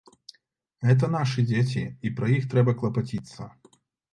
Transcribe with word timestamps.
Гэта 0.87 1.09
нашы 1.17 1.45
дзеці, 1.51 1.83
і 2.07 2.13
пра 2.21 2.33
іх 2.39 2.49
трэба 2.55 2.77
клапаціцца. 2.81 3.41